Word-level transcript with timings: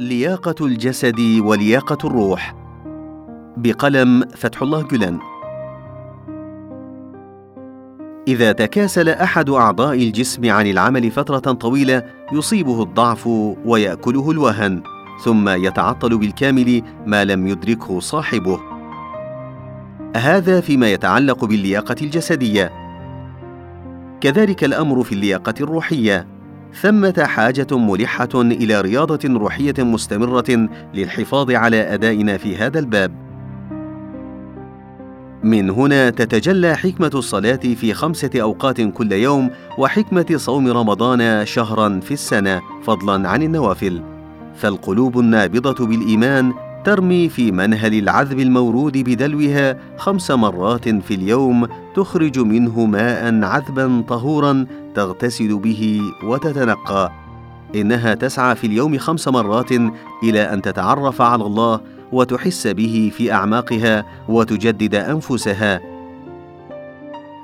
لياقة 0.00 0.66
الجسد 0.66 1.20
ولياقة 1.40 1.98
الروح. 2.04 2.54
بقلم 3.56 4.24
فتح 4.36 4.62
الله 4.62 4.82
جلان 4.82 5.18
إذا 8.28 8.52
تكاسل 8.52 9.08
أحد 9.08 9.50
أعضاء 9.50 9.94
الجسم 9.94 10.50
عن 10.50 10.66
العمل 10.66 11.10
فترة 11.10 11.52
طويلة 11.52 12.02
يصيبه 12.32 12.82
الضعف 12.82 13.26
ويأكله 13.64 14.30
الوهن 14.30 14.82
ثم 15.24 15.48
يتعطل 15.48 16.18
بالكامل 16.18 16.82
ما 17.06 17.24
لم 17.24 17.46
يدركه 17.46 18.00
صاحبه. 18.00 18.60
هذا 20.16 20.60
فيما 20.60 20.92
يتعلق 20.92 21.44
باللياقة 21.44 21.96
الجسدية. 22.02 22.72
كذلك 24.20 24.64
الأمر 24.64 25.02
في 25.02 25.12
اللياقة 25.12 25.54
الروحية. 25.60 26.39
ثمة 26.74 27.24
حاجة 27.26 27.66
ملحة 27.72 28.28
إلى 28.34 28.80
رياضة 28.80 29.28
روحية 29.28 29.74
مستمرة 29.78 30.68
للحفاظ 30.94 31.50
على 31.50 31.94
أدائنا 31.94 32.36
في 32.36 32.56
هذا 32.56 32.78
الباب. 32.78 33.12
من 35.44 35.70
هنا 35.70 36.10
تتجلى 36.10 36.74
حكمة 36.76 37.10
الصلاة 37.14 37.56
في 37.56 37.94
خمسة 37.94 38.30
أوقات 38.34 38.80
كل 38.80 39.12
يوم 39.12 39.50
وحكمة 39.78 40.26
صوم 40.36 40.68
رمضان 40.68 41.46
شهرا 41.46 42.00
في 42.00 42.14
السنة 42.14 42.60
فضلا 42.82 43.28
عن 43.28 43.42
النوافل. 43.42 44.02
فالقلوب 44.56 45.18
النابضة 45.18 45.86
بالإيمان 45.86 46.52
ترمي 46.84 47.28
في 47.28 47.52
منهل 47.52 47.98
العذب 47.98 48.38
المورود 48.38 48.98
بدلوها 48.98 49.76
خمس 49.96 50.30
مرات 50.30 50.88
في 50.88 51.14
اليوم 51.14 51.68
تخرج 51.94 52.38
منه 52.38 52.84
ماء 52.84 53.44
عذبا 53.44 54.04
طهورا 54.08 54.66
تغتسل 54.94 55.58
به 55.58 56.00
وتتنقى. 56.24 57.12
إنها 57.74 58.14
تسعى 58.14 58.56
في 58.56 58.66
اليوم 58.66 58.98
خمس 58.98 59.28
مرات 59.28 59.72
إلى 60.22 60.40
أن 60.52 60.62
تتعرف 60.62 61.22
على 61.22 61.44
الله 61.44 61.80
وتحس 62.12 62.66
به 62.66 63.12
في 63.16 63.32
أعماقها 63.32 64.04
وتجدد 64.28 64.94
أنفسها. 64.94 65.80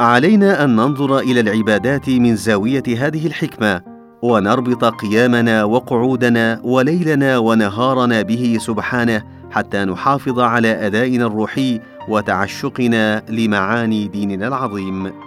علينا 0.00 0.64
أن 0.64 0.76
ننظر 0.76 1.18
إلى 1.18 1.40
العبادات 1.40 2.08
من 2.08 2.36
زاوية 2.36 2.82
هذه 2.98 3.26
الحكمة. 3.26 3.95
ونربط 4.26 4.84
قيامنا 4.84 5.64
وقعودنا 5.64 6.60
وليلنا 6.64 7.38
ونهارنا 7.38 8.22
به 8.22 8.56
سبحانه 8.60 9.22
حتى 9.50 9.84
نحافظ 9.84 10.40
على 10.40 10.86
أدائنا 10.86 11.26
الروحي 11.26 11.80
وتعشقنا 12.08 13.22
لمعاني 13.28 14.08
ديننا 14.08 14.48
العظيم. 14.48 15.25